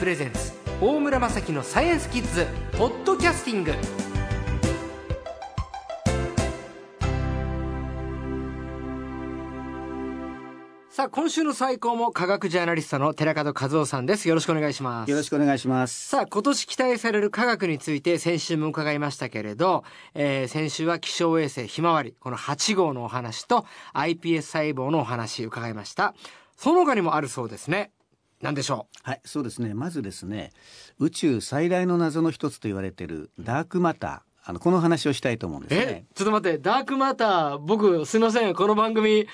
[0.00, 2.46] プレゼンツ大村雅樹のサイエンスキッズ
[2.78, 3.74] ポッドキャスティング。
[10.88, 14.26] さあ今週の最高も科学ジャーナリストの寺門和夫さんです。
[14.26, 15.10] よろしくお願いします。
[15.10, 16.08] よろしくお願いします。
[16.08, 26.14] さあ今年期待される科学について先週も伺いましたけれど、えー、先週は気象衛星ひまわりこの8号のお話と iPS 細胞のお話伺いました。
[26.56, 27.90] その他にもあるそうですね
[28.40, 29.08] 何でしょう？
[29.08, 29.74] はいそうですね。
[29.74, 30.52] まずですね
[30.98, 34.20] 宇宙最大の謎の一つと言われているダークマター。
[34.42, 35.80] あのこの話をしたいと思うんですね。
[35.82, 36.04] え？
[36.14, 36.58] ちょっと待って。
[36.58, 38.54] ダークマター僕すいません。
[38.54, 39.26] この番組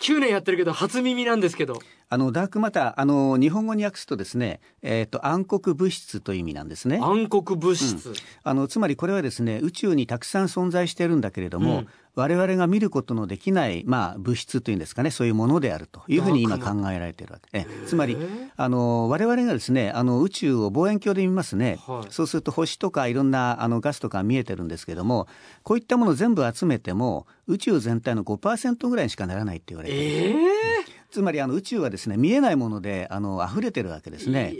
[0.00, 1.78] 9年やってるけど初耳なんですけど
[2.10, 6.98] あのダークマターあの日本語に訳すとですね、えっ、ー、と暗黒物質という意味なんですね。
[7.02, 17.58] 暗黒物質、うん、あのつまりこれはですね宇宙にたくさん存在しているんだけれども、うん、我々が見ることのできないまあ物質というんですかねそういうものであるというふうに今考えられているわけ。
[17.58, 18.16] えつまり
[18.56, 25.28] あの我々がですねあの宇宙を望遠鏡で見ますね、はい、そうすると星とかいろんなあのガスとか見えてるんですけども
[25.62, 30.02] こういったものを全部集めても宇宙全体の5%ぐらいにしかならないって言われてる。
[30.02, 30.87] えー
[31.18, 34.54] つまりあの宇宙はですね見えないものであの溢れてるわけですね。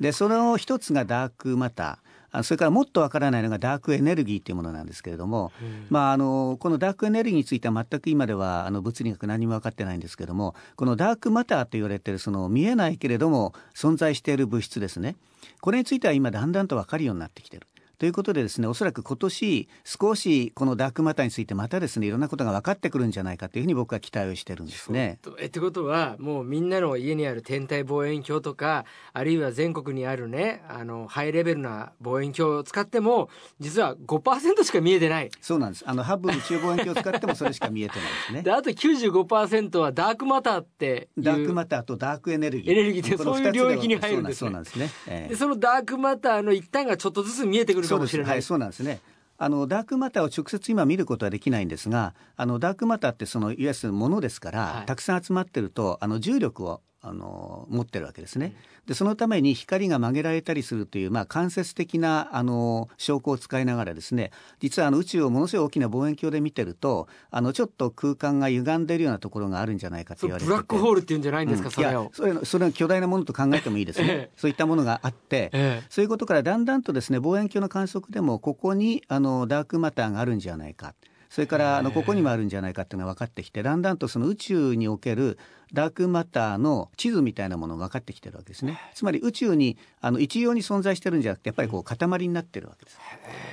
[0.00, 15.16] でその一つがダークマターそれからもっとわからないのがダークエネルギーというものなんですけれども、うん、まあ、あのこのダークエネルギーについては全く今ではあの物理学何も分かってないんですけれどもこのダークマターと言われているその見えないけれども存在している物質ですね
[15.60, 17.66] これについては今だんだんと分かるようになってきている。
[18.02, 25.20] ということでですねおそらく今年少しこのダークマターについてまたですねいろんなことが分かってくるんじゃないかというふうに僕は期待をしてるんですね。
[25.38, 33.28] えってことはもうみんなの家にある天体望遠鏡とかあるいは全国にあるねあのハイレベルな望遠鏡を使っても
[33.60, 35.30] 実は5%しか見えてない。
[35.40, 35.84] そうなんです。
[35.86, 38.42] あのハブ宇宙望遠鏡を使ってもそれしか見えてないですね。
[38.42, 42.72] であと95%はダークマターってダークマターとダークエネルギー。
[42.72, 44.90] エネルギーってそういう領域に入るんです、ね、そうなんですね。
[45.06, 48.32] えー、でそのダークマターの一端がちょっとずつ見えてくるかもしれない。
[48.32, 49.00] はい、そうなんですね。
[49.38, 58.54] あのダークマターを直接今見ることはできないんですがあのダークマターってそのいわゆるものですから、はい、たくさん集まってるとあの重力をあの持ってるわけですね。
[58.86, 80.94] でそのために光が曲げられたりするという、まあ、間接的なあの証拠を使いながらですね実はあの宇宙をものすごい大きな望遠鏡で見てるとあのちょっと空間が歪んでいるようなところがあるんじゃないかと言われてブラックホールっていうんじゃないんですか、うん、それをそれそれは巨大なものと考えてもいいですね、ええ、そういったものがあって、え、そういうことからだんだんとですね望遠鏡の観測でもここにあのダークマターがあるんじゃないか。
[81.32, 85.38] それからあのここにもあるんじゃないかっていうのが分かってきてだんだんとその宇宙における
[85.72, 88.78] ダークマターの地図みたいなものが分かってきてるわけですね。
[88.94, 92.98] つまり宇宙にあの一様に存在してるんじゃなくてやっぱりこう塊になってるわけです。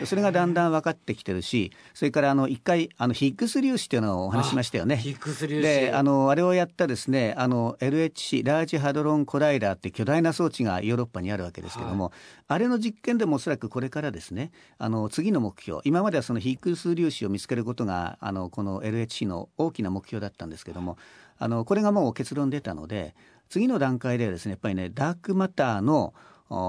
[0.05, 4.97] それがだんだん分かってきてるしそれからあの一回あのヒッグス粒子っていうのをお話しましたよね。
[4.97, 12.13] ヒッグス粒子であのあれをやったですねあの LHC ラージハドロンコライダーって巨大な装置がヨーロッパにあるわけですけども、はい、
[12.49, 20.97] あれの実験でもおそらくこれからですねあの次の目標今まではそのヒッグス粒子を見つけることがあのこの LHC の大きな目標だったんですけども
[21.37, 23.15] あのこれがもう結論出たので
[23.49, 26.13] 次の段階ではですねやっぱりねダークマターの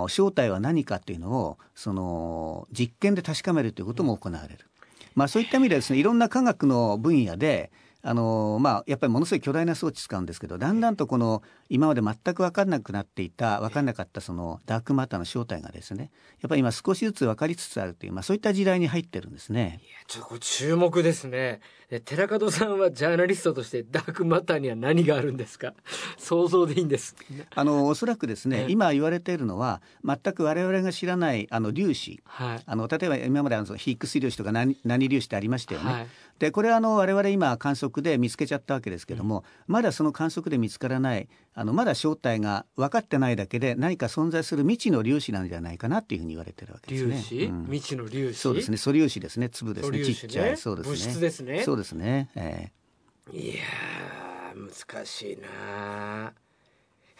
[0.09, 4.67] 正体は何かっていうのをその実験で確かめるということも行われる。
[5.15, 7.73] まあ、そういった意味でですねいろんな科学の分野で
[8.03, 16.11] あのまあ、やっぱりものすごい巨大な装置使うんですけどだんだんとこの今まで全く分かんなくなっていた分かんなかったそのダークマターの正体がですね
[16.41, 19.81] やっぱり今少しずつ分かりつつあるという、まあ、そういった時代に入ってるんですね。
[19.83, 21.61] いやちょっと注目ですね。
[22.05, 25.75] 寺門さんはジャーナリストとしてダークマターには何があるんですか？
[26.17, 27.17] 想像でいいんです
[27.53, 35.93] あのおそらくですね、今言われているのは全く我々が知らないあの粒子、はい、あの例えば今まであのヒックス粒子とか何何粒子ってありましたよね。
[35.93, 36.07] はい
[36.41, 47.23] でこれはあの我々今観測で見つけちゃったわけですけども、うん、まだその観測で見つからないあのまだ正体が分かってないだけで何か存在する未知の粒子なんじゃないかなっていうふうに言われてるわけですね。
[47.23, 48.39] 粒子、うん、未知の粒子？
[48.39, 48.77] そうですね。
[48.77, 49.49] 素粒子ですね。
[49.49, 50.57] 粒ですね、ね、ちっちゃい。
[50.57, 50.91] そうですね。
[50.91, 51.63] 物質ですね。
[51.65, 53.63] そうですね、えー、いや
[54.55, 56.33] 難しいな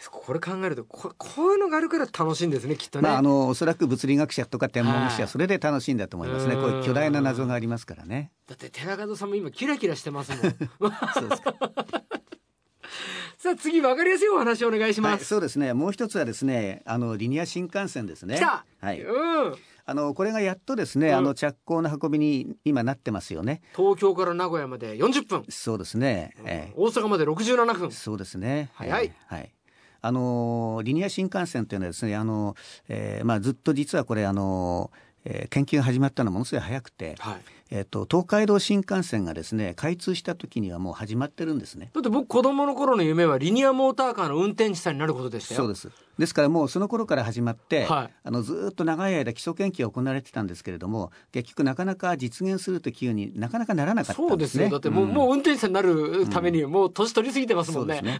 [0.09, 6.55] これ考えるとここういうのがあるから楽しいんですねきっとね、まあ、あのおそらく物理学者とか天文学者はそれで楽しいんだと思いますね。
[6.55, 8.31] こういう巨大な謎がありますからね。
[8.47, 10.41] だって寺門さんも今キラキラしてますもん。
[11.13, 11.55] そうですか。
[13.37, 15.73] さあ次分かりやすいお話お願いします、はい、そうですね。
[15.73, 18.39] もう一つはですねあのリニア新幹線ですね。
[18.79, 19.55] はい、うん。
[19.83, 23.61] あのこれがやっとですね、うん、あの着工の運びに今なってますよね。
[23.75, 25.45] 東京から名古屋まで40分。
[25.49, 27.91] そうですね、えー、大阪まで67分。
[27.91, 28.69] そうですね。
[28.75, 29.51] 早い、えー、はい
[30.01, 32.55] あのリニア新幹線というのはですねあの、
[32.89, 34.91] えーまあ、ずっと実はこれあの、
[35.25, 37.41] えー、研究が始まったのはものすごい早くて、はい。
[37.73, 41.89] えっと、東海道新幹線がですね開通した時にはもう始まってるんですね。
[41.93, 45.61] だって僕子供の頃の夢はリニアモーターカーの運転手さんになることでしたよ。
[45.61, 45.89] そうです。
[46.19, 48.13] ですからもうその頃から始まって、はい。
[48.23, 54.65] あのずっと長い間基礎研究が行われてたんですけれども結局なかなか実現するといううになかなかならなかったそうんですね。
[54.65, 54.77] ですよ。
[54.77, 55.09] だってもう,、ん。
[55.13, 58.19] もう運転手さんになるためにもう年取りすぎてますもね,、そうんで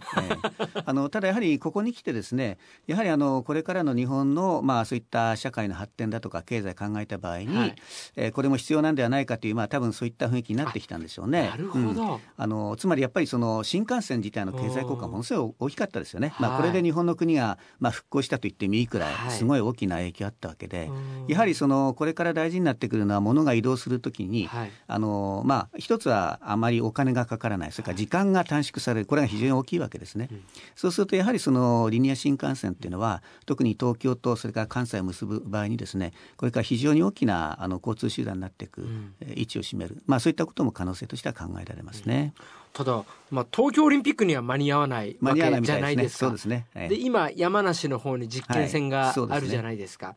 [0.62, 0.82] ええ。
[0.86, 2.56] あのただやはりここに来てですね、
[2.86, 7.76] やはりあのこれからの日本のまあそういった社会の発展だとか経済考えた場合に、はい。
[8.16, 11.48] えーこれも必要なんではないかというまあ多分そういった雰囲気になってきたんでしょうね。
[11.50, 12.14] なるほど。
[12.14, 12.20] うん。
[12.36, 16.32] あのつまりやっぱりその新幹線自体の経済効果ものすごい大きかったですよね。
[16.38, 16.54] まはい。
[16.54, 19.34] あこれで日本の国がまあ復興したと言ってもいいくらはい。
[19.34, 21.24] いすごい大きな影響あったわけで、うん。
[21.26, 24.70] やはりそのこれから大事になってくるのは物が移動するときに、はい。
[24.86, 30.28] あのまあ、一つはあまりお金がかからない、それから時間が短縮される、これが非常に大きいわけですね。
[30.76, 39.14] そうすると、やはりそのリニア新幹線っていうのは、特に東京とそれから関西を結ぶ場合にですね、これから非常に大きなあの交通手段になっていく、ん。
[39.20, 42.34] えー位置を占める、まあ、そういったことも可能性としては考えられますね。
[42.72, 46.30] ただ、まあ、東京オリンピックには間に合わない間わけじゃないですか。
[46.30, 46.66] ですね。
[46.74, 46.88] ね。
[46.92, 50.14] 今山梨の方に実験線があるじゃないですか。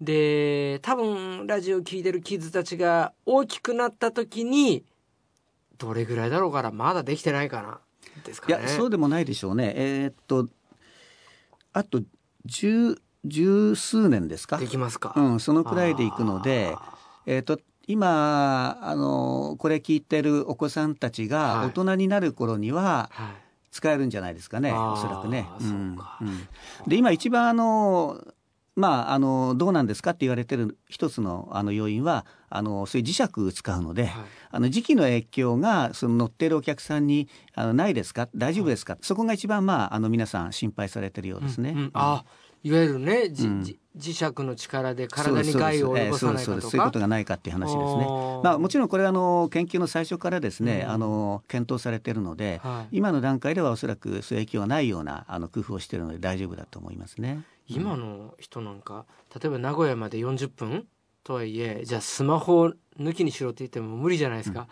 [0.00, 4.84] で多分ラジオ聞いてるキッズたちが大きくなった時に
[5.78, 7.78] どれぐらいだろうからまだできてないかな
[8.24, 8.58] ですかね。
[8.58, 9.72] いや、そうでもないでしょうね。
[9.76, 10.48] えーっと、
[11.72, 12.02] あと
[12.44, 14.58] 十十数年ですか？
[14.58, 15.12] できますか。
[15.16, 16.74] うん、そのくらいでいくので、
[17.26, 21.28] えっ、と、今、あの、これ聞いてるお子さんたちはい。
[21.28, 23.26] が大人になる頃にははい。
[23.70, 25.50] 使えるんじゃないですかね、おそらくね。
[25.58, 25.96] うん。
[26.86, 28.22] で、今一番あの、
[28.74, 34.12] まあ、あの、どうなんですかって言われてる一つのあの要因は、あの、そういう磁石使うので、はい。
[34.50, 38.28] あの時期の影響がその乗っているお客さんにあのないですか？
[38.34, 41.70] 大丈夫ですか、そこが一番まああの皆さん心配されてるようですね。
[41.70, 41.90] うんうん。
[41.94, 42.24] あ
[42.62, 43.64] いわゆるね、じうん。
[43.64, 46.60] じ磁石の力で体に害を及ぼさないかとか？
[46.62, 48.06] そういうことがないかっていう話ですね。
[48.42, 50.92] まあもちろんこれはあの研究の最初からですね、うん。
[50.92, 52.96] あの検討されているので、はい。
[52.96, 57.42] 今の段階ではおそらくそういう影響がないようなあの工夫をしているので大丈夫だと思いますね。
[57.74, 60.86] 今の人なんか例えば名古屋まで40分
[61.24, 64.66] とはいえじゃあスマホを抜きにしろって言っても無理じゃないですか、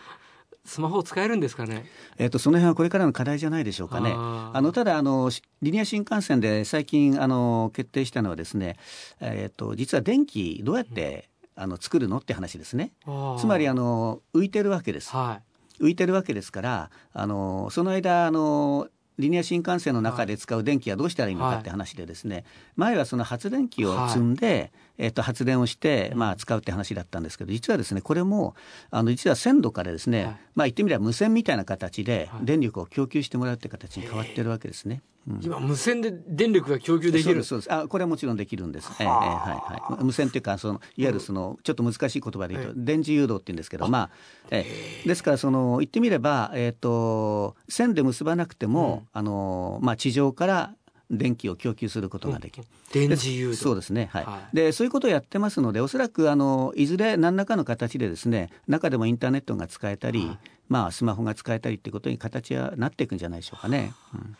[0.64, 1.86] スマホ使えるんですかね？
[2.18, 4.12] えっとその辺はこれからの課題じゃないでしょうかね。
[4.14, 8.76] あのただあのしリニア新幹線で最近あの決定したのはですね、
[9.20, 12.92] えっと実は電気どうやって、あの作るのって話ですね。
[13.38, 15.10] つまりあのの浮いてるわけです。
[15.10, 15.40] は
[15.80, 18.88] 浮いてるわけですからあのその間あの
[19.20, 22.44] リニア新幹線の中で使う電気はどうしたらいいのかって話でですね、
[22.76, 28.54] 前はその発電機を積んで、えっと、発電をして、まあ、使うって話だったんですけど実はですねこれも
[28.90, 30.36] あの実は線路からですね、はい。
[30.54, 32.44] まあ言ってみれば無線みたいな形ではい。
[32.44, 35.02] 電力を供給してもらうって形に変わってるわけですね。
[35.28, 35.36] うん。
[35.40, 37.44] い、今無線で電力が供給できる？
[37.44, 44.10] そうですあこれはもちろんできるんです、ええええはいはい、無線っていうかそのいわゆるそのちょっと難しい言葉で言うと、え電磁誘導って言うんですけどまあ、
[44.50, 44.64] え
[45.04, 45.08] え。
[45.08, 50.74] ですからその言ってみれば、えー、と線で結ばなくても、あのまあ、地上から
[51.10, 52.66] 電気を供給することができる。
[52.92, 53.60] 電磁誘導。
[53.60, 54.24] そうですね、はい。
[54.24, 54.56] はい。
[54.56, 60.38] でそういうことをやってますのでおそらくあのいずれ何らかの形でですね中でもインターネットが使えたり、はい。
[60.68, 63.92] まあ、スマホが使えたりっていうことに形はなっていくんじゃないでしょうかね。
[64.14, 64.36] うん。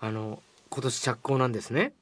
[0.00, 1.94] あの今年着工なんですね。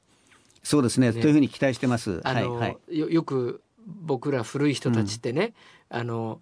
[0.65, 1.13] そうですね。
[1.13, 1.21] ね。
[1.21, 2.21] というふうに期待してます。
[2.23, 2.99] はいはい。
[2.99, 5.55] よよく僕ら古い人たちってね、
[5.89, 6.41] あの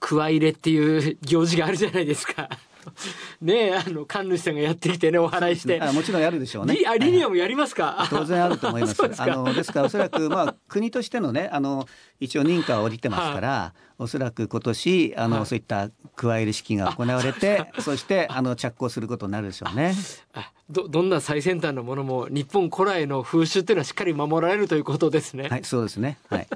[0.00, 2.50] くわ入れっていう行事があるじゃないですか
[3.40, 6.74] ねえあの神主さんがやってきてねお祓いして、あもちろんやるでしょうね。
[6.74, 8.94] リあリニアもやりますか、 当然あると思います。
[8.94, 11.86] そうですかあのですからおそらくまあ国としてのねあの
[12.20, 19.94] 一応認可は下りてますから、おそらく今年あの、はいそういった加える式が行われて、そしてあの着工することになるでしょうね。
[20.34, 25.48] あどどんな最先端のものも日本古来の風習っていうのはしっかり守られるということですね。
[25.48, 26.18] はい、そうですね。
[26.28, 26.46] はい。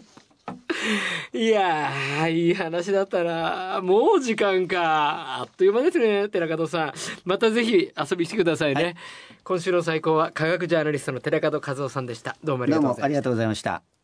[1.37, 3.81] い、やーいい話だったな。
[3.83, 5.41] もう時間か。
[5.41, 6.93] あっという間ですね寺門さん。
[7.25, 8.95] またぜひ遊びに来てくださいね、はい。
[9.45, 12.37] 今週の最高は科学ジャーナリストの寺門和夫さんでした。
[12.43, 13.96] どうもありがとうございました。